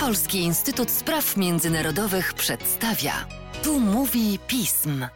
Polski 0.00 0.38
Instytut 0.38 0.90
Spraw 0.90 1.36
Międzynarodowych 1.36 2.34
przedstawia. 2.34 3.12
Tu 3.64 3.80
mówi 3.80 4.38
pism. 4.46 5.06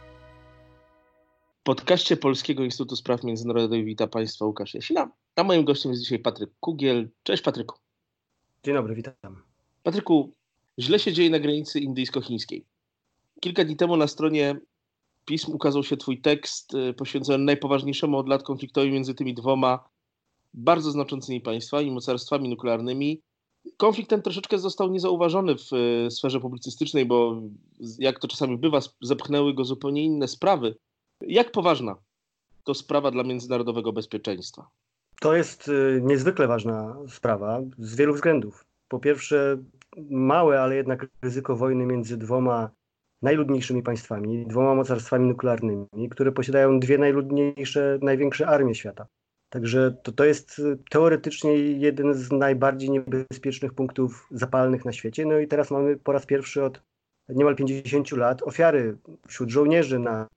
W 1.59 1.63
podcaście 1.63 2.17
Polskiego 2.17 2.63
Instytutu 2.63 2.95
Spraw 2.95 3.23
Międzynarodowych 3.23 3.85
wita 3.85 4.07
Państwa 4.07 4.45
Łukasz 4.45 4.73
Jasina, 4.73 5.11
a 5.35 5.43
moim 5.43 5.65
gościem 5.65 5.91
jest 5.91 6.03
dzisiaj 6.03 6.19
Patryk 6.19 6.49
Kugiel. 6.59 7.09
Cześć 7.23 7.43
Patryku. 7.43 7.77
Dzień 8.63 8.73
dobry, 8.73 8.95
witam. 8.95 9.43
Patryku, 9.83 10.33
źle 10.79 10.99
się 10.99 11.13
dzieje 11.13 11.29
na 11.29 11.39
granicy 11.39 11.79
indyjsko-chińskiej. 11.79 12.65
Kilka 13.39 13.63
dni 13.63 13.75
temu 13.75 13.97
na 13.97 14.07
stronie 14.07 14.55
pism 15.25 15.51
ukazał 15.51 15.83
się 15.83 15.97
Twój 15.97 16.21
tekst 16.21 16.73
y, 16.73 16.93
poświęcony 16.93 17.43
najpoważniejszemu 17.43 18.17
od 18.17 18.29
lat 18.29 18.43
konfliktowi 18.43 18.91
między 18.91 19.13
tymi 19.13 19.33
dwoma 19.33 19.89
bardzo 20.53 20.91
znaczącymi 20.91 21.41
państwami, 21.41 21.91
mocarstwami 21.91 22.49
nuklearnymi. 22.49 23.21
Konflikt 23.77 24.09
ten 24.09 24.21
troszeczkę 24.21 24.59
został 24.59 24.91
niezauważony 24.91 25.55
w 25.55 25.73
y, 25.73 26.11
sferze 26.11 26.39
publicystycznej, 26.39 27.05
bo 27.05 27.41
jak 27.99 28.19
to 28.19 28.27
czasami 28.27 28.57
bywa, 28.57 28.79
zepchnęły 29.01 29.53
go 29.53 29.63
zupełnie 29.63 30.03
inne 30.03 30.27
sprawy. 30.27 30.75
Jak 31.21 31.51
poważna 31.51 31.95
to 32.63 32.73
sprawa 32.73 33.11
dla 33.11 33.23
międzynarodowego 33.23 33.93
bezpieczeństwa? 33.93 34.67
To 35.21 35.35
jest 35.35 35.67
y, 35.67 36.01
niezwykle 36.03 36.47
ważna 36.47 36.97
sprawa 37.07 37.61
z 37.77 37.95
wielu 37.95 38.13
względów. 38.13 38.65
Po 38.87 38.99
pierwsze, 38.99 39.57
małe, 40.09 40.61
ale 40.61 40.75
jednak 40.75 41.07
ryzyko 41.21 41.55
wojny 41.55 41.85
między 41.85 42.17
dwoma 42.17 42.69
najludniejszymi 43.21 43.83
państwami, 43.83 44.47
dwoma 44.47 44.75
mocarstwami 44.75 45.27
nuklearnymi, 45.27 46.09
które 46.11 46.31
posiadają 46.31 46.79
dwie 46.79 46.97
najludniejsze, 46.97 47.99
największe 48.01 48.47
armie 48.47 48.75
świata. 48.75 49.07
Także 49.49 49.97
to, 50.03 50.11
to 50.11 50.25
jest 50.25 50.59
y, 50.59 50.77
teoretycznie 50.89 51.57
jeden 51.57 52.13
z 52.13 52.31
najbardziej 52.31 52.89
niebezpiecznych 52.89 53.73
punktów 53.73 54.27
zapalnych 54.31 54.85
na 54.85 54.91
świecie. 54.91 55.25
No 55.25 55.39
i 55.39 55.47
teraz 55.47 55.71
mamy 55.71 55.97
po 55.97 56.11
raz 56.11 56.25
pierwszy 56.25 56.63
od 56.63 56.81
niemal 57.29 57.55
50 57.55 58.11
lat 58.11 58.43
ofiary 58.43 58.97
wśród 59.27 59.49
żołnierzy 59.49 59.99
na, 59.99 60.27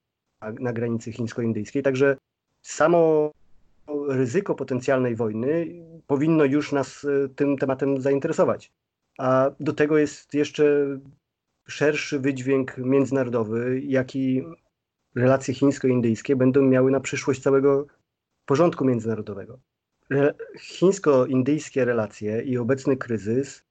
na 0.59 0.73
granicy 0.73 1.11
chińsko-indyjskiej. 1.11 1.83
Także 1.83 2.17
samo 2.61 3.31
ryzyko 4.07 4.55
potencjalnej 4.55 5.15
wojny 5.15 5.67
powinno 6.07 6.45
już 6.45 6.71
nas 6.71 7.03
y, 7.03 7.29
tym 7.35 7.57
tematem 7.57 8.01
zainteresować. 8.01 8.71
A 9.17 9.51
do 9.59 9.73
tego 9.73 9.97
jest 9.97 10.33
jeszcze 10.33 10.63
szerszy 11.67 12.19
wydźwięk 12.19 12.77
międzynarodowy, 12.77 13.81
jaki 13.81 14.43
relacje 15.15 15.53
chińsko-indyjskie 15.53 16.35
będą 16.35 16.61
miały 16.61 16.91
na 16.91 16.99
przyszłość 16.99 17.41
całego 17.41 17.87
porządku 18.45 18.85
międzynarodowego. 18.85 19.59
Chińsko-indyjskie 20.59 21.85
relacje 21.85 22.41
i 22.41 22.57
obecny 22.57 22.97
kryzys 22.97 23.63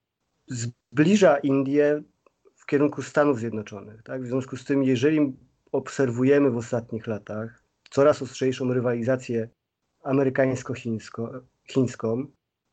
zbliża 0.46 1.38
Indię 1.38 2.02
w 2.56 2.66
kierunku 2.66 3.02
Stanów 3.02 3.38
Zjednoczonych. 3.38 4.02
Tak? 4.02 4.22
W 4.22 4.26
związku 4.26 4.56
z 4.56 4.64
tym, 4.64 4.84
jeżeli 4.84 5.36
obserwujemy 5.72 6.50
w 6.50 6.56
ostatnich 6.56 7.06
latach 7.06 7.62
coraz 7.90 8.22
ostrzejszą 8.22 8.72
rywalizację 8.72 9.48
amerykańsko-chińską, 10.02 12.26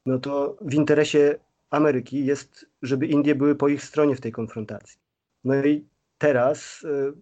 no 0.06 0.20
to 0.20 0.58
w 0.62 0.74
interesie 0.74 1.36
Ameryki 1.70 2.26
jest, 2.26 2.66
żeby 2.82 3.08
Indie 3.08 3.36
były 3.36 3.56
po 3.56 3.68
ich 3.68 3.84
stronie 3.84 4.16
w 4.16 4.22
tej 4.22 4.32
konfrontacji. 4.32 5.00
No 5.44 5.66
i 5.66 5.88
teraz 6.18 6.84
y, 6.84 7.14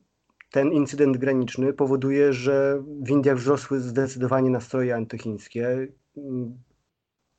ten 0.56 0.72
incydent 0.72 1.18
graniczny 1.18 1.74
powoduje, 1.74 2.34
że 2.34 2.84
w 3.04 3.10
Indiach 3.10 3.38
wzrosły 3.38 3.80
zdecydowanie 3.80 4.50
nastroje 4.50 4.96
antychińskie 4.96 5.88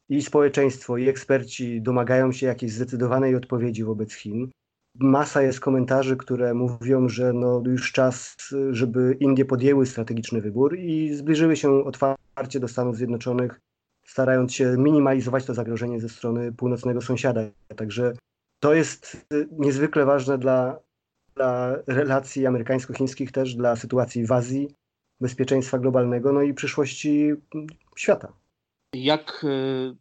i 0.08 0.22
społeczeństwo, 0.22 0.96
i 0.96 1.08
eksperci 1.08 1.82
domagają 1.82 2.32
się 2.32 2.46
jakiejś 2.46 2.72
zdecydowanej 2.72 3.34
odpowiedzi 3.34 3.84
wobec 3.84 4.14
Chin. 4.14 4.50
Masa 4.94 5.42
jest 5.42 5.60
komentarzy, 5.60 6.16
które 6.16 6.54
mówią, 6.54 7.08
że 7.08 7.32
no 7.32 7.62
już 7.66 7.92
czas, 7.92 8.36
żeby 8.70 9.16
Indie 9.20 9.44
podjęły 9.44 9.86
strategiczny 9.86 10.40
wybór 10.40 10.78
i 10.78 11.14
zbliżyły 11.14 11.56
się 11.56 11.84
otwarcie 11.84 12.60
do 12.60 12.68
Stanów 12.68 12.96
Zjednoczonych, 12.96 13.60
starając 14.04 14.54
się 14.54 14.76
minimalizować 14.78 15.44
to 15.44 15.54
zagrożenie 15.54 16.00
ze 16.00 16.08
strony 16.08 16.52
północnego 16.52 17.00
sąsiada. 17.00 17.40
Także 17.76 18.12
to 18.60 18.74
jest 18.74 19.26
niezwykle 19.50 20.04
ważne 20.04 20.38
dla 20.38 20.85
dla 21.36 21.76
relacji 21.86 22.46
amerykańsko-chińskich, 22.46 23.32
też 23.32 23.54
dla 23.54 23.76
sytuacji 23.76 24.26
w 24.26 24.32
Azji, 24.32 24.74
bezpieczeństwa 25.20 25.78
globalnego, 25.78 26.32
no 26.32 26.42
i 26.42 26.54
przyszłości 26.54 27.32
świata. 27.96 28.32
Jak 28.94 29.44
y, 29.44 29.96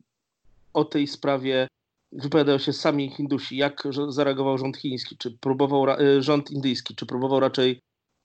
o 0.74 0.86
tej 0.86 1.08
sprawie 1.08 1.68
wypowiadają 2.12 2.58
się 2.58 2.74
sami 2.74 3.10
Hindusi? 3.10 3.58
Jak 3.58 3.84
zareagował 4.10 4.58
rząd 4.58 4.78
chiński? 4.78 5.18
Czy 5.18 5.38
próbował 5.38 6.00
y, 6.00 6.22
rząd 6.22 6.52
indyjski? 6.52 6.96
Czy 6.96 7.06
próbował 7.06 7.40
raczej 7.40 7.80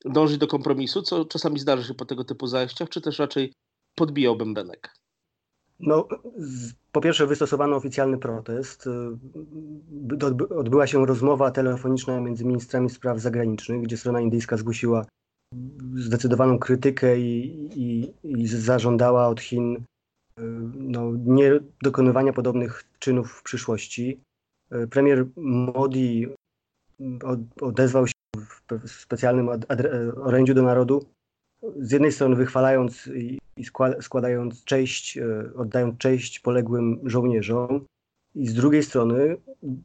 dążyć 0.05 0.39
do 0.39 0.47
kompromisu, 0.47 1.03
co 1.03 1.25
czasami 1.25 1.59
zdarza 1.59 1.85
się 1.85 1.95
po 1.95 2.05
tego 2.05 2.25
typu 2.25 2.47
zajściach, 2.47 2.89
czy 2.89 3.01
też 3.01 3.19
raczej 3.19 3.53
podbijał 3.95 4.37
bębenek? 4.37 4.95
No, 5.81 6.09
po 6.93 7.01
pierwsze 7.01 7.27
wystosowano 7.27 7.77
oficjalny 7.77 8.19
protest. 8.19 8.87
Y, 8.87 10.57
odbyła 10.57 10.87
się 10.87 11.07
rozmowa 11.07 11.51
telefoniczna 11.51 12.21
między 12.21 12.45
ministrami 12.45 12.91
spraw 12.91 13.19
zagranicznych, 13.19 13.83
gdzie 13.83 13.97
strona 13.97 14.21
indyjska 14.21 14.57
zgłosiła 14.57 15.07
zdecydowaną 15.95 16.59
krytykę 16.59 17.21
i, 17.21 17.69
i, 17.75 18.15
i 18.25 18.47
zażądała 18.47 19.29
od 19.29 19.41
Chin 19.41 19.77
y, 19.77 19.83
no, 20.75 21.13
nie 21.17 21.61
dokonywania 21.83 22.33
podobnych 22.33 22.85
czynów 22.99 23.33
w 23.33 23.43
przyszłości. 23.43 24.21
Y, 24.75 24.89
premier 24.89 25.27
Modi 25.37 26.27
odezwał 27.61 28.07
się 28.07 28.13
w 28.71 28.91
specjalnym 28.91 29.49
orędziu 30.17 30.55
do 30.55 30.63
narodu, 30.63 31.05
z 31.77 31.93
jednej 31.93 32.13
strony 32.13 32.37
wychwalając 32.37 33.07
i 33.57 33.65
składając 34.01 34.65
cześć, 34.65 35.19
e, 35.19 35.51
oddając 35.57 35.99
cześć 35.99 36.41
poległym 36.41 37.01
żołnierzom, 37.05 37.87
i 38.35 38.47
z 38.47 38.55
drugiej 38.55 38.83
strony 38.83 39.37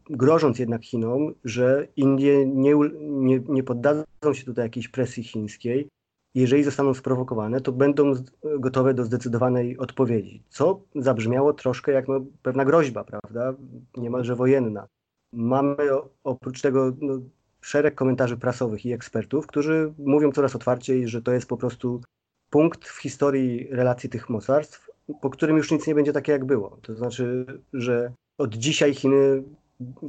grożąc 0.09 0.59
jednak 0.59 0.85
Chinom, 0.85 1.33
że 1.43 1.87
Indie 1.95 2.45
nie, 2.45 2.75
nie, 2.99 3.39
nie 3.39 3.63
poddadzą 3.63 4.33
się 4.33 4.45
tutaj 4.45 4.65
jakiejś 4.65 4.87
presji 4.87 5.23
chińskiej. 5.23 5.87
Jeżeli 6.35 6.63
zostaną 6.63 6.93
sprowokowane, 6.93 7.61
to 7.61 7.71
będą 7.71 8.13
gotowe 8.59 8.93
do 8.93 9.03
zdecydowanej 9.03 9.77
odpowiedzi. 9.77 10.43
Co 10.49 10.81
zabrzmiało 10.95 11.53
troszkę 11.53 11.91
jak 11.91 12.07
no, 12.07 12.25
pewna 12.41 12.65
groźba, 12.65 13.03
prawda? 13.03 13.53
Niemalże 13.97 14.35
wojenna. 14.35 14.87
Mamy 15.33 15.75
oprócz 16.23 16.61
tego 16.61 16.93
no, 17.01 17.19
szereg 17.65 17.95
komentarzy 17.95 18.37
prasowych 18.37 18.85
i 18.85 18.93
ekspertów, 18.93 19.47
którzy 19.47 19.93
mówią 19.97 20.31
coraz 20.31 20.55
otwarciej, 20.55 21.07
że 21.07 21.21
to 21.21 21.31
jest 21.31 21.47
po 21.47 21.57
prostu 21.57 22.01
punkt 22.49 22.87
w 22.87 23.01
historii 23.01 23.67
relacji 23.71 24.09
tych 24.09 24.29
mocarstw, 24.29 24.89
po 25.21 25.29
którym 25.29 25.57
już 25.57 25.71
nic 25.71 25.87
nie 25.87 25.95
będzie 25.95 26.13
takie, 26.13 26.31
jak 26.31 26.45
było. 26.45 26.77
To 26.81 26.95
znaczy, 26.95 27.45
że 27.73 28.11
od 28.37 28.55
dzisiaj 28.55 28.93
Chiny 28.93 29.43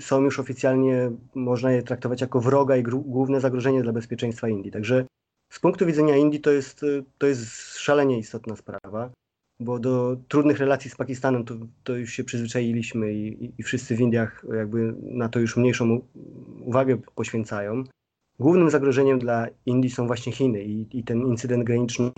są 0.01 0.23
już 0.23 0.41
oficjalnie, 0.41 1.11
można 1.35 1.73
je 1.73 1.83
traktować 1.83 2.21
jako 2.21 2.41
wroga 2.41 2.77
i 2.77 2.83
główne 2.83 3.41
zagrożenie 3.41 3.83
dla 3.83 3.93
bezpieczeństwa 3.93 4.49
Indii. 4.49 4.73
Także 4.73 5.07
z 5.53 5.61
punktu 5.61 5.87
widzenia 5.87 6.17
Indii 6.17 6.41
to 6.41 6.51
jest, 6.51 6.85
to 7.19 7.27
jest 7.27 7.77
szalenie 7.79 8.19
istotna 8.19 8.57
sprawa, 8.57 9.11
bo 9.61 9.79
do 9.79 10.17
trudnych 10.29 10.59
relacji 10.59 10.91
z 10.91 10.97
Pakistanem 10.97 11.45
to, 11.45 11.55
to 11.85 11.97
już 11.97 12.13
się 12.13 12.25
przyzwyczailiśmy 12.25 13.13
i, 13.15 13.53
i 13.59 13.63
wszyscy 13.63 13.97
w 13.97 14.01
Indiach 14.01 14.45
jakby 14.57 14.95
na 15.03 15.29
to 15.29 15.39
już 15.41 15.57
mniejszą 15.57 16.01
uwagę 16.61 16.99
poświęcają. 17.15 17.85
Głównym 18.39 18.71
zagrożeniem 18.71 19.19
dla 19.19 19.47
Indii 19.67 19.91
są 19.91 20.07
właśnie 20.07 20.33
Chiny 20.33 20.65
i, 20.65 20.99
i 20.99 21.05
ten 21.05 21.27
incydent 21.27 21.65
graniczny 21.65 22.13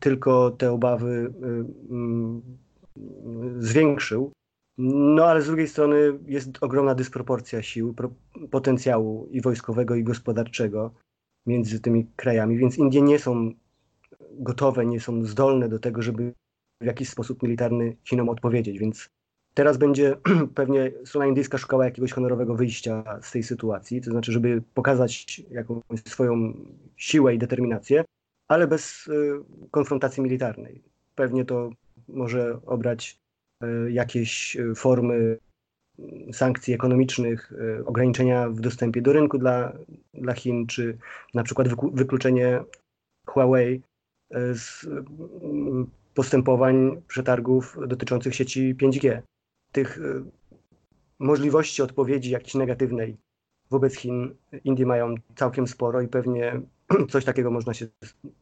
tylko 0.00 0.50
te 0.50 0.72
obawy 0.72 1.06
y, 1.06 1.46
y, 2.96 3.62
zwiększył. 3.62 4.32
No 4.78 5.24
ale 5.24 5.42
z 5.42 5.46
drugiej 5.46 5.68
strony 5.68 6.18
jest 6.26 6.50
ogromna 6.60 6.94
dysproporcja 6.94 7.62
sił, 7.62 7.94
potencjału 8.50 9.28
i 9.30 9.40
wojskowego, 9.40 9.94
i 9.94 10.04
gospodarczego 10.04 10.94
między 11.46 11.80
tymi 11.80 12.06
krajami, 12.16 12.58
więc 12.58 12.78
Indie 12.78 13.02
nie 13.02 13.18
są 13.18 13.52
gotowe, 14.32 14.86
nie 14.86 15.00
są 15.00 15.24
zdolne 15.24 15.68
do 15.68 15.78
tego, 15.78 16.02
żeby 16.02 16.32
w 16.80 16.86
jakiś 16.86 17.08
sposób 17.08 17.42
militarny 17.42 17.96
Chinom 18.04 18.28
odpowiedzieć, 18.28 18.78
więc 18.78 19.08
teraz 19.54 19.76
będzie 19.76 20.16
pewnie 20.54 20.92
strona 21.04 21.26
indyjska 21.26 21.58
szukała 21.58 21.84
jakiegoś 21.84 22.12
honorowego 22.12 22.54
wyjścia 22.54 23.18
z 23.22 23.30
tej 23.30 23.42
sytuacji, 23.42 24.00
to 24.00 24.10
znaczy, 24.10 24.32
żeby 24.32 24.62
pokazać 24.74 25.42
jakąś 25.50 26.00
swoją 26.04 26.54
siłę 26.96 27.34
i 27.34 27.38
determinację, 27.38 28.04
ale 28.48 28.66
bez 28.66 29.06
y, 29.06 29.32
konfrontacji 29.70 30.22
militarnej. 30.22 30.82
Pewnie 31.14 31.44
to 31.44 31.70
może 32.08 32.60
obrać 32.66 33.18
y, 33.62 33.92
jakieś 33.92 34.56
y, 34.56 34.74
formy 34.74 35.38
sankcji 36.32 36.74
ekonomicznych, 36.74 37.52
ograniczenia 37.86 38.48
w 38.48 38.60
dostępie 38.60 39.02
do 39.02 39.12
rynku 39.12 39.38
dla, 39.38 39.72
dla 40.14 40.34
Chin, 40.34 40.66
czy 40.66 40.98
na 41.34 41.42
przykład 41.42 41.68
wykluczenie 41.92 42.60
Huawei 43.26 43.82
z 44.30 44.86
postępowań 46.16 47.02
przetargów 47.08 47.78
dotyczących 47.86 48.34
sieci 48.34 48.74
5G. 48.74 49.20
Tych 49.72 49.98
możliwości 51.18 51.82
odpowiedzi 51.82 52.30
jakiejś 52.30 52.54
negatywnej 52.54 53.16
wobec 53.70 53.96
Chin 53.96 54.34
Indie 54.64 54.86
mają 54.86 55.14
całkiem 55.36 55.66
sporo 55.66 56.00
i 56.00 56.08
pewnie 56.08 56.60
coś 57.12 57.24
takiego 57.24 57.50
można 57.50 57.74
się, 57.74 57.86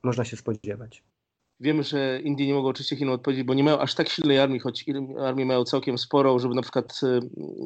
można 0.03 0.25
się 0.25 0.37
spodziewać. 0.37 1.05
Wiemy, 1.61 1.83
że 1.83 2.21
Indie 2.21 2.47
nie 2.47 2.55
mogą 2.55 2.69
oczywiście 2.69 2.97
Chinom 2.97 3.15
odpowiedzieć, 3.15 3.47
bo 3.47 3.55
nie 3.55 3.65
mają 3.65 3.79
aż 3.79 3.95
tak 3.95 4.09
silnej 4.09 4.39
armii, 4.39 4.61
choć 4.61 4.85
armię 5.21 5.47
mają 5.47 5.65
całkiem 5.65 5.99
sporo, 5.99 6.39
żeby 6.39 6.55
na 6.55 6.63
przykład 6.63 7.01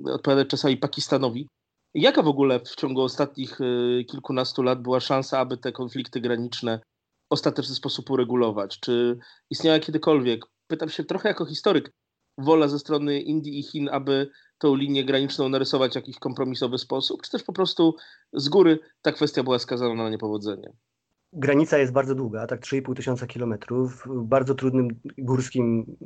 y, 0.06 0.12
odpowiadać 0.12 0.48
czasami 0.48 0.76
Pakistanowi. 0.76 1.48
Jaka 1.94 2.22
w 2.22 2.28
ogóle 2.28 2.60
w 2.60 2.76
ciągu 2.76 3.02
ostatnich 3.02 3.60
y, 3.60 4.04
kilkunastu 4.10 4.62
lat 4.62 4.82
była 4.82 5.00
szansa, 5.00 5.38
aby 5.38 5.56
te 5.56 5.72
konflikty 5.72 6.20
graniczne 6.20 6.80
ostateczny 7.30 7.74
sposób 7.74 8.10
uregulować? 8.10 8.80
Czy 8.80 9.18
istniała 9.50 9.78
kiedykolwiek, 9.78 10.44
pytam 10.66 10.88
się 10.88 11.04
trochę 11.04 11.28
jako 11.28 11.46
historyk, 11.46 11.92
wola 12.38 12.68
ze 12.68 12.78
strony 12.78 13.20
Indii 13.20 13.58
i 13.58 13.62
Chin, 13.62 13.88
aby 13.92 14.30
tą 14.58 14.74
linię 14.74 15.04
graniczną 15.04 15.48
narysować 15.48 15.92
w 15.92 15.96
jakiś 15.96 16.18
kompromisowy 16.18 16.78
sposób, 16.78 17.22
czy 17.22 17.30
też 17.30 17.42
po 17.42 17.52
prostu 17.52 17.96
z 18.32 18.48
góry 18.48 18.78
ta 19.02 19.12
kwestia 19.12 19.42
była 19.42 19.58
skazana 19.58 19.94
na 19.94 20.10
niepowodzenie? 20.10 20.72
Granica 21.32 21.78
jest 21.78 21.92
bardzo 21.92 22.14
długa, 22.14 22.46
tak 22.46 22.60
3,5 22.60 22.96
tysiąca 22.96 23.26
kilometrów, 23.26 24.04
w 24.06 24.24
bardzo 24.24 24.54
trudnym 24.54 24.88
górskim 25.18 25.96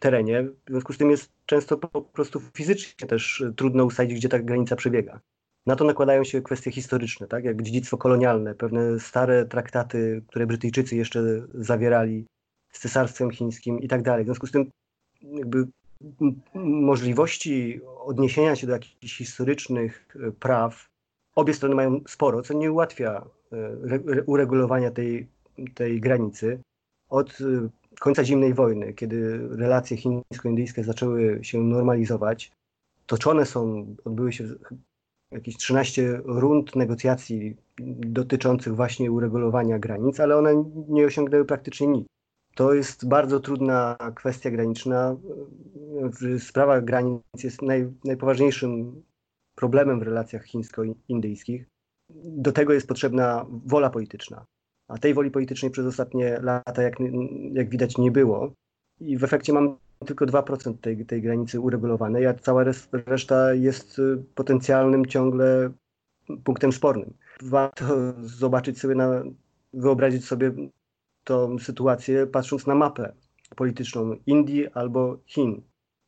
terenie. 0.00 0.42
W 0.42 0.70
związku 0.70 0.92
z 0.92 0.98
tym 0.98 1.10
jest 1.10 1.32
często 1.46 1.78
po 1.78 2.02
prostu 2.02 2.40
fizycznie 2.40 3.08
też 3.08 3.44
trudno 3.56 3.84
ustalić, 3.84 4.14
gdzie 4.14 4.28
ta 4.28 4.38
granica 4.38 4.76
przebiega. 4.76 5.20
Na 5.68 5.76
to 5.76 5.84
nakładają 5.84 6.24
się 6.24 6.42
kwestie 6.42 6.70
historyczne, 6.70 7.26
tak 7.26 7.44
jak 7.44 7.62
dziedzictwo 7.62 7.96
kolonialne, 7.96 8.54
pewne 8.54 9.00
stare 9.00 9.44
traktaty, 9.44 10.22
które 10.28 10.46
Brytyjczycy 10.46 10.96
jeszcze 10.96 11.22
zawierali 11.54 12.24
z 12.72 12.80
Cesarstwem 12.80 13.30
Chińskim 13.30 13.80
i 13.80 13.88
tak 13.88 14.02
dalej. 14.02 14.24
W 14.24 14.26
związku 14.26 14.46
z 14.46 14.52
tym 14.52 14.70
jakby 15.22 15.66
możliwości 16.64 17.80
odniesienia 17.98 18.56
się 18.56 18.66
do 18.66 18.72
jakichś 18.72 19.16
historycznych 19.16 20.08
e, 20.16 20.30
praw 20.30 20.88
obie 21.34 21.54
strony 21.54 21.74
mają 21.74 22.00
sporo, 22.08 22.42
co 22.42 22.54
nie 22.54 22.72
ułatwia 22.72 23.24
e, 23.52 24.22
uregulowania 24.26 24.90
tej, 24.90 25.28
tej 25.74 26.00
granicy. 26.00 26.60
Od 27.08 27.38
e, 27.40 27.68
końca 28.00 28.24
zimnej 28.24 28.54
wojny, 28.54 28.94
kiedy 28.94 29.48
relacje 29.48 29.96
chińsko-indyjskie 29.96 30.84
zaczęły 30.84 31.38
się 31.42 31.58
normalizować, 31.58 32.52
toczone 33.06 33.46
są, 33.46 33.86
odbyły 34.04 34.32
się 34.32 34.44
jakieś 35.30 35.56
13 35.56 36.20
rund 36.24 36.76
negocjacji 36.76 37.56
dotyczących 38.06 38.76
właśnie 38.76 39.12
uregulowania 39.12 39.78
granic, 39.78 40.20
ale 40.20 40.36
one 40.36 40.64
nie 40.88 41.06
osiągnęły 41.06 41.44
praktycznie 41.44 41.86
nic. 41.86 42.06
To 42.54 42.74
jest 42.74 43.08
bardzo 43.08 43.40
trudna 43.40 43.96
kwestia 44.14 44.50
graniczna. 44.50 45.16
Sprawa 46.38 46.80
granic 46.80 47.22
jest 47.42 47.62
naj, 47.62 47.92
najpoważniejszym 48.04 49.02
problemem 49.54 50.00
w 50.00 50.02
relacjach 50.02 50.44
chińsko-indyjskich. 50.44 51.66
Do 52.24 52.52
tego 52.52 52.72
jest 52.72 52.88
potrzebna 52.88 53.46
wola 53.66 53.90
polityczna. 53.90 54.44
A 54.88 54.98
tej 54.98 55.14
woli 55.14 55.30
politycznej 55.30 55.70
przez 55.70 55.86
ostatnie 55.86 56.38
lata, 56.42 56.82
jak, 56.82 56.94
jak 57.52 57.68
widać, 57.68 57.98
nie 57.98 58.10
było. 58.10 58.52
I 59.00 59.18
w 59.18 59.24
efekcie 59.24 59.52
mamy 59.52 59.70
tylko 60.06 60.26
2% 60.26 60.78
tej, 60.80 61.06
tej 61.06 61.22
granicy 61.22 61.60
uregulowanej, 61.60 62.26
a 62.26 62.34
cała 62.34 62.64
reszta 63.06 63.54
jest 63.54 64.00
potencjalnym 64.34 65.06
ciągle 65.06 65.70
punktem 66.44 66.72
spornym. 66.72 67.14
Warto 67.42 68.14
zobaczyć 68.22 68.80
sobie, 68.80 68.94
na, 68.94 69.22
wyobrazić 69.72 70.24
sobie 70.24 70.52
tą 71.24 71.58
sytuację 71.58 72.26
patrząc 72.26 72.66
na 72.66 72.74
mapę 72.74 73.12
polityczną 73.56 74.16
Indii 74.26 74.68
albo 74.68 75.18
Chin. 75.26 75.62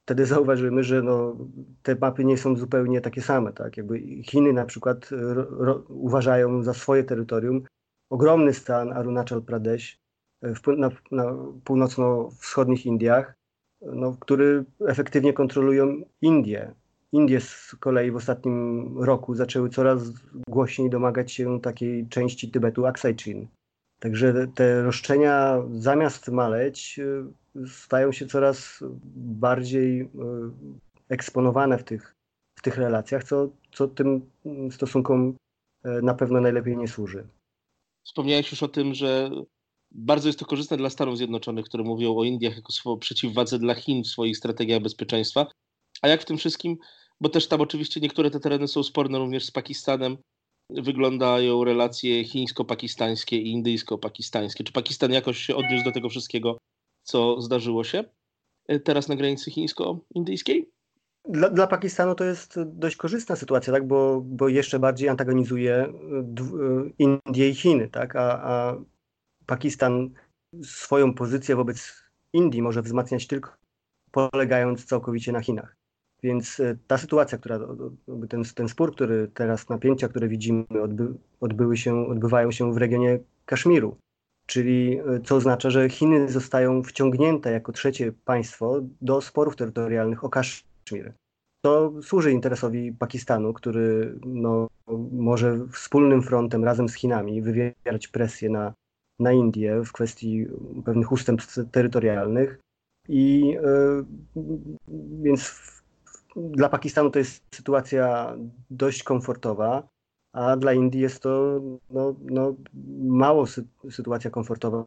Wtedy 0.04 0.26
zauważymy, 0.26 0.84
że 0.84 1.02
no, 1.02 1.36
te 1.82 1.96
mapy 2.00 2.24
nie 2.24 2.38
są 2.38 2.56
zupełnie 2.56 3.00
takie 3.00 3.22
same. 3.22 3.52
Tak? 3.52 3.76
Jakby 3.76 4.00
Chiny 4.22 4.52
na 4.52 4.64
przykład 4.64 5.08
ro, 5.50 5.84
uważają 5.88 6.62
za 6.62 6.74
swoje 6.74 7.04
terytorium 7.04 7.62
ogromny 8.10 8.54
stan 8.54 8.92
Arunachal 8.92 9.42
Pradesh 9.42 9.98
w, 10.42 10.76
na, 10.76 10.90
na 11.10 11.34
północno-wschodnich 11.64 12.86
Indiach, 12.86 13.34
no, 13.82 14.16
który 14.20 14.64
efektywnie 14.88 15.32
kontrolują 15.32 16.02
Indie. 16.22 16.74
Indie 17.12 17.40
z 17.40 17.76
kolei 17.80 18.10
w 18.10 18.16
ostatnim 18.16 18.98
roku 18.98 19.34
zaczęły 19.34 19.70
coraz 19.70 20.10
głośniej 20.48 20.90
domagać 20.90 21.32
się 21.32 21.60
takiej 21.60 22.08
części 22.08 22.50
Tybetu 22.50 22.86
Aksai 22.86 23.14
Chin. 23.14 23.48
Także 24.00 24.46
te 24.54 24.82
roszczenia 24.82 25.62
zamiast 25.72 26.28
maleć 26.28 27.00
y, 27.56 27.68
stają 27.68 28.12
się 28.12 28.26
coraz 28.26 28.84
bardziej 29.14 30.00
y, 30.00 30.06
eksponowane 31.08 31.78
w 31.78 31.84
tych, 31.84 32.14
w 32.58 32.62
tych 32.62 32.76
relacjach, 32.76 33.24
co, 33.24 33.48
co 33.72 33.88
tym 33.88 34.30
stosunkom 34.70 35.34
y, 35.86 36.02
na 36.02 36.14
pewno 36.14 36.40
najlepiej 36.40 36.76
nie 36.76 36.88
służy. 36.88 37.26
Wspomniałeś 38.06 38.50
już 38.50 38.62
o 38.62 38.68
tym, 38.68 38.94
że 38.94 39.30
bardzo 39.90 40.28
jest 40.28 40.38
to 40.38 40.46
korzystne 40.46 40.76
dla 40.76 40.90
Stanów 40.90 41.16
Zjednoczonych, 41.16 41.64
które 41.64 41.84
mówią 41.84 42.16
o 42.16 42.24
Indiach 42.24 42.56
jako 42.56 42.96
przeciwwadze 42.96 43.58
dla 43.58 43.74
Chin 43.74 44.04
w 44.04 44.06
swoich 44.06 44.36
strategiach 44.36 44.82
bezpieczeństwa. 44.82 45.46
A 46.02 46.08
jak 46.08 46.22
w 46.22 46.24
tym 46.24 46.38
wszystkim, 46.38 46.76
bo 47.20 47.28
też 47.28 47.48
tam 47.48 47.60
oczywiście 47.60 48.00
niektóre 48.00 48.30
te 48.30 48.40
tereny 48.40 48.68
są 48.68 48.82
sporne 48.82 49.18
również 49.18 49.44
z 49.44 49.50
Pakistanem, 49.50 50.16
wyglądają 50.70 51.64
relacje 51.64 52.24
chińsko-pakistańskie 52.24 53.36
i 53.36 53.52
indyjsko-pakistańskie? 53.52 54.64
Czy 54.64 54.72
Pakistan 54.72 55.12
jakoś 55.12 55.38
się 55.38 55.56
odniósł 55.56 55.84
do 55.84 55.92
tego 55.92 56.08
wszystkiego, 56.08 56.58
co 57.02 57.40
zdarzyło 57.40 57.84
się 57.84 58.04
e, 58.68 58.80
teraz 58.80 59.08
na 59.08 59.16
granicy 59.16 59.50
chińsko-indyjskiej? 59.50 60.70
Dla, 61.28 61.50
dla, 61.50 61.66
Pakistanu 61.66 62.14
to 62.14 62.24
jest 62.24 62.60
dość 62.66 62.96
korzystna 62.96 63.36
sytuacja, 63.36 63.72
tak? 63.72 63.86
bo, 63.86 64.20
bo 64.24 64.48
jeszcze 64.48 64.78
bardziej 64.78 65.08
antagonizuje 65.08 65.74
e, 65.74 65.88
e, 65.88 66.90
Indie 66.98 67.48
i 67.48 67.54
Chiny, 67.54 67.88
tak? 67.88 68.16
a, 68.16 68.42
a 68.42 68.76
Pakistan 69.50 70.10
swoją 70.62 71.14
pozycję 71.14 71.56
wobec 71.56 72.04
Indii 72.32 72.62
może 72.62 72.82
wzmacniać 72.82 73.26
tylko 73.26 73.50
polegając 74.10 74.84
całkowicie 74.84 75.32
na 75.32 75.40
Chinach. 75.40 75.76
Więc 76.22 76.60
e, 76.60 76.76
ta 76.86 76.98
sytuacja, 76.98 77.38
która, 77.38 77.58
ten, 78.28 78.42
ten 78.54 78.68
spór, 78.68 78.94
który 78.94 79.28
teraz, 79.34 79.68
napięcia, 79.68 80.08
które 80.08 80.28
widzimy, 80.28 80.64
odby, 80.82 81.14
odbyły 81.40 81.76
się, 81.76 82.06
odbywają 82.06 82.50
się 82.50 82.72
w 82.72 82.76
regionie 82.76 83.18
Kaszmiru. 83.44 83.96
Czyli 84.46 84.98
e, 84.98 85.20
co 85.24 85.36
oznacza, 85.36 85.70
że 85.70 85.88
Chiny 85.88 86.28
zostają 86.28 86.82
wciągnięte 86.82 87.52
jako 87.52 87.72
trzecie 87.72 88.12
państwo 88.24 88.80
do 89.02 89.20
sporów 89.20 89.56
terytorialnych 89.56 90.24
o 90.24 90.28
Kaszmir. 90.28 91.12
To 91.64 91.92
służy 92.02 92.32
interesowi 92.32 92.92
Pakistanu, 92.92 93.52
który 93.52 94.18
no, 94.26 94.68
może 95.12 95.66
wspólnym 95.72 96.22
frontem 96.22 96.64
razem 96.64 96.88
z 96.88 96.94
Chinami 96.94 97.42
wywierać 97.42 98.08
presję 98.08 98.50
na, 98.50 98.74
na 99.20 99.32
Indię 99.32 99.82
w 99.84 99.92
kwestii 99.92 100.46
pewnych 100.84 101.12
ustępstw 101.12 101.58
terytorialnych. 101.70 102.60
I 103.08 103.40
yy, 103.40 104.04
więc 105.22 105.60
dla 106.36 106.68
Pakistanu 106.68 107.10
to 107.10 107.18
jest 107.18 107.44
sytuacja 107.54 108.36
dość 108.70 109.02
komfortowa, 109.02 109.88
a 110.32 110.56
dla 110.56 110.72
Indii 110.72 111.00
jest 111.00 111.22
to 111.22 111.60
no, 111.90 112.14
no, 112.24 112.54
mało 112.98 113.46
sy 113.46 113.64
sytuacja 113.90 114.30
komfortowa, 114.30 114.84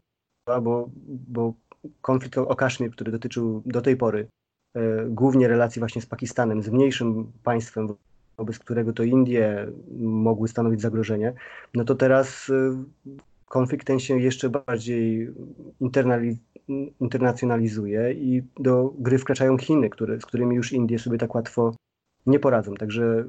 bo, 0.62 0.90
bo 1.28 1.54
konflikt 2.00 2.38
o 2.38 2.56
Kaszmir, 2.56 2.90
który 2.90 3.12
dotyczył 3.12 3.62
do 3.66 3.82
tej 3.82 3.96
pory 3.96 4.28
e, 4.74 5.04
głównie 5.08 5.48
relacji 5.48 5.80
właśnie 5.80 6.02
z 6.02 6.06
Pakistanem, 6.06 6.62
z 6.62 6.68
mniejszym 6.68 7.32
państwem, 7.42 7.88
wobec 8.36 8.58
którego 8.58 8.92
to 8.92 9.02
Indie 9.02 9.66
mogły 9.98 10.48
stanowić 10.48 10.80
zagrożenie, 10.80 11.34
no 11.74 11.84
to 11.84 11.94
teraz 11.94 12.50
e, 12.50 12.84
konflikt 13.46 13.86
ten 13.86 14.00
się 14.00 14.20
jeszcze 14.20 14.50
bardziej 14.50 15.28
internacjonalizuje 17.00 18.12
i 18.12 18.42
do 18.60 18.94
gry 18.98 19.18
wkraczają 19.18 19.58
Chiny, 19.58 19.90
które, 19.90 20.20
z 20.20 20.26
którymi 20.26 20.56
już 20.56 20.72
Indie 20.72 20.98
sobie 20.98 21.18
tak 21.18 21.34
łatwo 21.34 21.74
nie 22.26 22.38
poradzą. 22.38 22.74
Także 22.74 23.28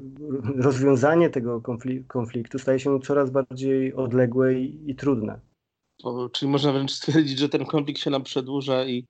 rozwiązanie 0.56 1.30
tego 1.30 1.62
konfliktu 2.08 2.58
staje 2.58 2.80
się 2.80 3.00
coraz 3.00 3.30
bardziej 3.30 3.94
odległe 3.94 4.54
i, 4.54 4.90
i 4.90 4.94
trudne. 4.94 5.40
O, 6.02 6.28
czyli 6.28 6.50
można 6.50 6.72
wręcz 6.72 6.92
stwierdzić, 6.92 7.38
że 7.38 7.48
ten 7.48 7.66
konflikt 7.66 8.00
się 8.00 8.10
nam 8.10 8.22
przedłuża 8.22 8.84
i, 8.84 9.06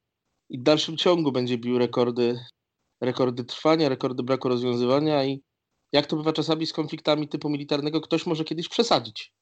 i 0.51 0.59
w 0.59 0.63
dalszym 0.63 0.97
ciągu 0.97 1.33
będzie 1.33 1.59
bił 1.59 1.79
rekordy, 1.79 2.39
rekordy 3.01 3.45
trwania, 3.45 3.89
rekordy 3.89 4.23
braku 4.23 4.49
rozwiązywania 4.49 5.25
i 5.25 5.43
jak 5.93 6.07
to 6.07 6.17
bywa 6.17 6.33
czasami 6.33 6.67
z 6.67 6.73
konfliktami 6.73 7.29
typu 7.29 7.49
militarnego, 7.49 8.01
ktoś 8.01 8.27
może 8.27 8.45
kiedyś 8.45 8.69
przesadzić. 8.69 9.33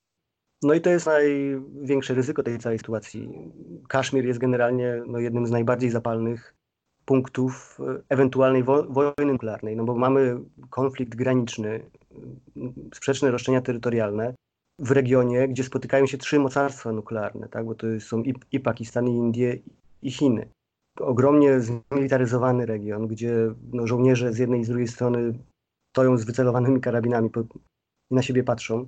No 0.62 0.75
i 0.75 0.80
to 0.80 0.90
jest 0.90 1.06
największe 1.06 2.14
ryzyko 2.14 2.42
tej 2.42 2.58
całej 2.58 2.78
sytuacji. 2.78 3.52
Kaszmir 3.88 4.25
jest 4.25 4.38
generalnie 4.38 5.02
no, 5.06 5.18
jednym 5.18 5.46
z 5.46 5.50
najbardziej 5.50 5.90
zapalnych 5.90 6.54
punktów 7.04 7.78
e, 7.80 8.02
ewentualnej 8.08 8.62
wo 8.62 8.82
wojny 8.82 9.32
nuklearnej, 9.32 9.76
no 9.76 9.84
bo 9.84 9.94
mamy 9.94 10.40
konflikt 10.70 11.14
graniczny, 11.14 11.90
sprzeczne 12.94 13.30
roszczenia 13.30 13.61
terytorialne 13.61 14.34
w 14.78 14.90
regionie, 14.90 15.49
gdzie 15.49 15.64
spotykają 15.64 16.06
się 16.06 16.18
trzy 16.18 16.38
mocarstwa 16.38 16.92
nuklearne, 16.92 17.49
tak? 17.49 17.66
bo 17.66 17.75
to 17.75 17.87
są 18.00 18.23
i, 18.23 18.34
i 18.52 18.61
Pakistan, 18.61 19.08
i 19.08 19.16
Indie, 19.16 19.58
i 20.02 20.11
Chiny. 20.11 20.49
Ogromnie 21.00 21.61
zmilitaryzowany 21.61 22.66
region, 22.66 23.06
gdzie 23.06 23.34
no, 23.73 23.87
żołnierze 23.87 24.32
z 24.32 24.38
jednej 24.38 24.61
i 24.61 24.64
z 24.64 24.68
drugiej 24.68 24.88
strony 24.88 25.38
stoją 25.94 26.18
z 26.18 26.25
wycelowanymi 26.25 26.80
karabinami 26.80 27.30
i 28.11 28.14
na 28.14 28.23
siebie 28.23 28.44
patrzą 28.44 28.87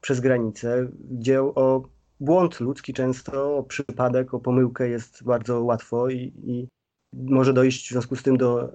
przez 0.00 0.20
granicę, 0.20 0.88
gdzie 1.10 1.42
o 1.42 1.82
błąd 2.20 2.60
ludzki 2.60 2.92
często, 2.92 3.56
o 3.56 3.62
przypadek, 3.62 4.34
o 4.34 4.40
pomyłkę 4.40 4.88
jest 4.88 5.24
bardzo 5.24 5.64
łatwo 5.64 6.08
i, 6.08 6.32
i 6.44 6.68
może 7.12 7.52
dojść 7.52 7.88
w 7.88 7.92
związku 7.92 8.16
z 8.16 8.22
tym 8.22 8.36
do 8.36 8.72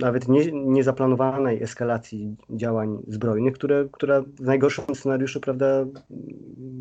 nawet 0.00 0.28
nie, 0.28 0.52
niezaplanowanej 0.52 1.62
eskalacji 1.62 2.36
działań 2.50 2.98
zbrojnych, 3.08 3.54
które, 3.54 3.88
która 3.92 4.22
w 4.22 4.40
najgorszym 4.40 4.94
scenariuszu 4.94 5.40
prawda, 5.40 5.86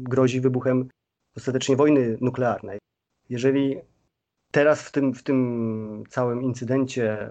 grozi 0.04 0.42
wybuchem 0.42 0.90
ostatecznie 1.38 1.76
wojny 1.76 2.18
nuklearnej. 2.22 2.80
Jeżeli 3.30 3.78
teraz 4.52 4.82
w 4.82 4.92
tym, 4.92 5.14
w 5.14 5.24
tym 5.24 6.04
całym 6.10 6.44
incydencie 6.44 7.30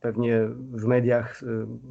pewnie 0.00 0.48
w 0.72 0.84
mediach 0.84 1.42
y, 1.42 1.46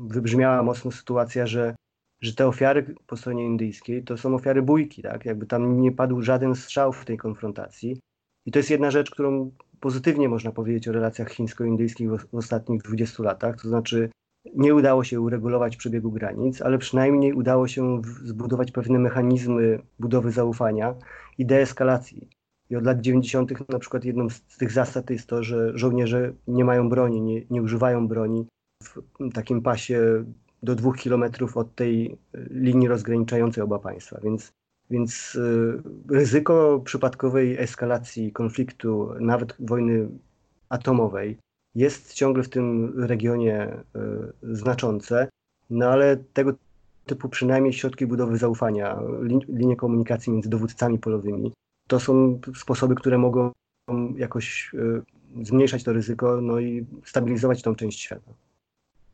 wybrzmiała 0.07 0.63
mocno 0.63 0.91
sytuacja, 0.91 1.47
że, 1.47 1.75
że 2.21 2.33
te 2.33 2.47
ofiary 2.47 2.95
po 3.07 3.17
stronie 3.17 3.45
indyjskiej 3.45 4.03
to 4.03 4.17
są 4.17 4.35
ofiary 4.35 4.61
bójki, 4.61 5.01
tak? 5.01 5.25
Jakby 5.25 5.45
tam 5.45 5.81
nie 5.81 5.91
padł 5.91 6.21
żaden 6.21 6.55
strzał 6.55 6.93
w 6.93 7.05
tej 7.05 7.17
konfrontacji. 7.17 7.99
I 8.45 8.51
to 8.51 8.59
jest 8.59 8.69
jedna 8.69 8.91
rzecz, 8.91 9.11
którą 9.11 9.51
pozytywnie 9.79 10.29
można 10.29 10.51
powiedzieć 10.51 10.87
o 10.87 10.91
relacjach 10.91 11.29
chińsko-indyjskich 11.31 12.09
w, 12.09 12.35
ostatnich 12.35 12.81
20 12.81 13.23
latach, 13.23 13.61
to 13.61 13.69
znaczy 13.69 14.09
nie 14.55 14.75
udało 14.75 15.03
się 15.03 15.21
uregulować 15.21 15.77
przebiegu 15.77 16.11
granic, 16.11 16.61
ale 16.61 16.77
przynajmniej 16.77 17.33
udało 17.33 17.67
się 17.67 18.01
zbudować 18.23 18.71
pewne 18.71 18.99
mechanizmy 18.99 19.79
budowy 19.99 20.31
zaufania 20.31 20.95
i 21.37 21.45
deeskalacji. 21.45 22.29
I 22.69 22.75
od 22.75 22.85
lat 22.85 23.01
90. 23.01 23.69
na 23.69 23.79
przykład 23.79 24.05
jedną 24.05 24.29
z 24.29 24.41
tych 24.41 24.71
zasad 24.71 25.09
jest 25.09 25.27
to, 25.27 25.43
że 25.43 25.77
żołnierze 25.77 26.33
nie 26.47 26.65
mają 26.65 26.89
broni, 26.89 27.21
nie, 27.21 27.41
nie 27.49 27.61
używają 27.61 28.07
broni 28.07 28.47
w 28.83 29.33
takim 29.33 29.61
pasie 29.61 30.25
do 30.63 30.75
dwóch 30.75 30.97
kilometrów 30.97 31.57
od 31.57 31.75
tej 31.75 32.17
linii 32.49 32.87
rozgraniczającej 32.87 33.63
oba 33.63 33.79
państwa. 33.79 34.19
Więc, 34.23 34.51
więc 34.89 35.35
y, 35.35 35.81
ryzyko 36.09 36.81
przypadkowej 36.85 37.57
eskalacji 37.57 38.31
konfliktu, 38.31 39.09
nawet 39.19 39.55
wojny 39.59 40.09
atomowej, 40.69 41.37
jest 41.75 42.13
ciągle 42.13 42.43
w 42.43 42.49
tym 42.49 42.93
regionie 43.03 43.83
y, 44.43 44.55
znaczące, 44.55 45.29
no 45.69 45.85
ale 45.85 46.17
tego 46.17 46.53
typu 47.05 47.29
przynajmniej 47.29 47.73
środki 47.73 48.07
budowy 48.07 48.37
zaufania, 48.37 48.99
linie 49.47 49.75
komunikacji 49.75 50.33
między 50.33 50.49
dowódcami 50.49 50.99
polowymi, 50.99 51.53
to 51.87 51.99
są 51.99 52.39
sposoby, 52.55 52.95
które 52.95 53.17
mogą 53.17 53.51
jakoś 54.15 54.71
e, 54.73 55.45
zmniejszać 55.45 55.83
to 55.83 55.93
ryzyko 55.93 56.41
no 56.41 56.59
i 56.59 56.85
stabilizować 57.05 57.61
tą 57.61 57.75
część 57.75 57.99
świata. 57.99 58.33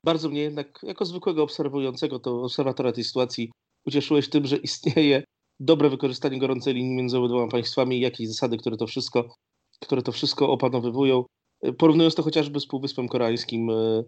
Bardzo 0.06 0.30
mnie 0.30 0.42
jednak, 0.42 0.80
jako 0.84 1.06
zwykłego 1.06 1.44
obserwującego, 1.44 2.20
to 2.20 2.42
obserwatora 2.42 2.92
tej 2.92 3.04
sytuacji, 3.04 3.52
ucieszyłeś 3.88 4.30
tym, 4.30 4.46
że 4.46 4.58
istnieje 4.58 5.24
dobre 5.60 5.90
wykorzystanie 5.90 6.40
gorącej 6.40 6.74
linii 6.74 6.96
między 6.96 7.18
obydwoma 7.18 7.52
państwami 7.52 8.00
jakieś 8.00 8.28
zasady, 8.28 8.58
które 8.58 8.78
to 8.78 8.88
wszystko, 8.88 9.36
które 9.82 10.02
to 10.02 10.12
wszystko 10.12 10.50
opanowywują. 10.50 11.26
E, 11.62 11.74
porównując 11.74 12.16
to 12.16 12.24
chociażby 12.24 12.60
z 12.60 12.68
Półwyspem 12.68 13.08
Koreańskim, 13.08 13.70
e, 13.70 14.04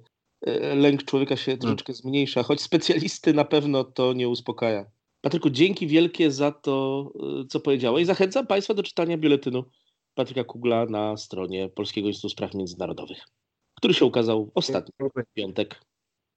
lęk 0.75 1.04
człowieka 1.04 1.38
się 1.38 1.58
troszeczkę 1.58 1.94
zmniejsza, 1.94 2.44
choć 2.44 2.62
specjalisty 2.62 3.34
na 3.34 3.46
pewno 3.46 3.84
to 3.84 4.13
nie 4.13 4.30
uspokaja. 4.30 4.86
Patryku, 5.22 5.50
dzięki 5.50 5.88
wielkie 5.88 6.32
za 6.32 6.51
to, 6.51 7.06
y, 7.44 7.48
co 7.48 7.60
powiedziałeś. 7.60 8.06
Zachęcam 8.08 8.48
Państwa 8.48 8.74
do 8.74 8.84
czytania 8.84 9.18
biuletynu 9.18 9.63
Patryka 10.16 10.44
Kugla 10.44 10.86
na 10.86 11.18
stronie 11.18 11.70
Polskiego 11.70 12.08
Instytutu 12.08 12.30
Spraw 12.30 12.54
Międzynarodowych, 12.54 13.25
który 13.75 13.94
się 13.94 14.06
ukazał 14.06 14.51
ostatni 14.56 14.94
piątek. 15.34 15.87